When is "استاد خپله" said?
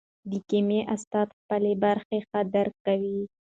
0.95-1.71